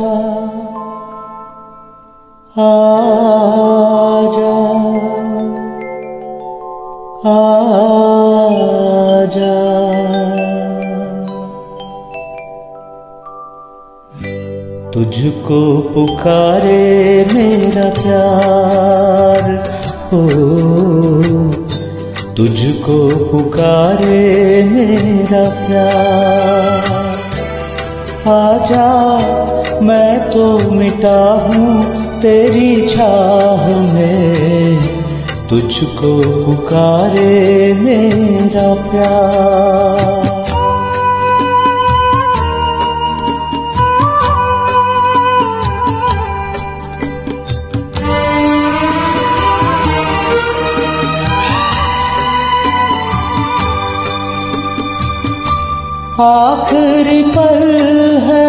[2.56, 4.52] आजा
[7.27, 8.95] आजा
[14.94, 19.50] तुझको पुकारे मेरा प्यार
[20.12, 20.26] हो
[22.36, 26.96] तुझको पुकारे मेरा प्यार।
[28.28, 29.16] आजा,
[29.82, 31.84] मैं तो मिटा हूँ
[32.22, 34.95] तेरी चाह में।
[35.50, 36.12] तुझको
[36.45, 40.25] पुकारे मेरा प्यार।
[56.19, 57.62] आखिरी पल
[58.27, 58.47] है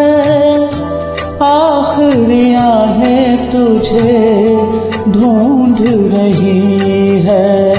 [1.46, 2.46] आखिरी
[3.00, 3.16] है
[3.50, 4.14] तुझे
[5.12, 5.78] ढूंढ
[6.12, 6.77] रही
[7.30, 7.74] है।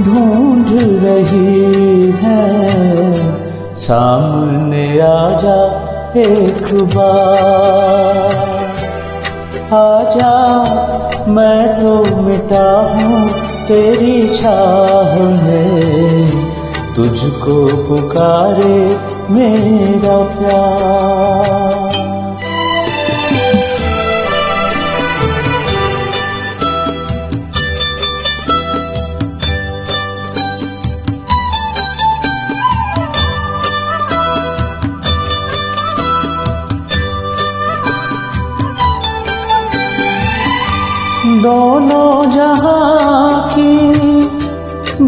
[0.00, 3.12] ढूंढ रही है।
[3.74, 5.82] सामने आजा
[6.16, 8.52] एक बार।
[9.72, 10.32] आजा,
[11.28, 13.28] मैं तो मिटा हूँ
[13.68, 16.41] तेरी छाह में।
[16.96, 17.54] तुझको
[17.86, 18.74] पुकारे
[19.34, 21.90] मेरा प्यार।
[41.42, 43.01] दोनों जहाँ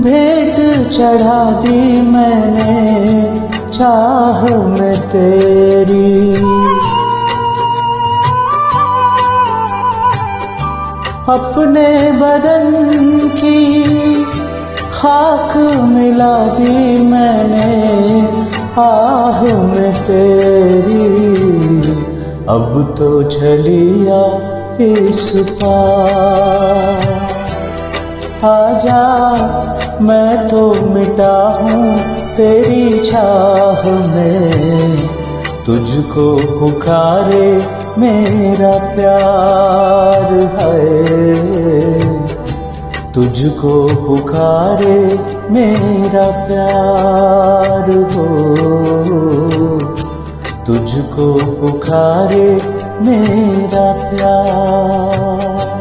[0.01, 6.35] भेंट चढ़ा दी मैंने, चाह में तेरी।
[11.29, 13.85] अपने बदन की
[14.95, 18.29] खाक मिला दी मैंने,
[18.79, 21.25] आह में तेरी।
[22.49, 27.04] अब तो चलिया इस पार।
[28.45, 29.03] आजा
[30.01, 31.99] मैं तो मिटा हूँ
[32.37, 34.97] तेरी चाह में।
[35.67, 36.27] तुझको
[36.61, 37.47] पुकारे
[37.99, 41.99] मेरा प्यार है।
[43.13, 43.73] तुझको
[44.07, 44.99] पुकारे
[45.51, 48.27] मेरा प्यार हो।
[50.67, 52.51] तुझको पुकारे
[53.03, 55.74] मेरा प्यार।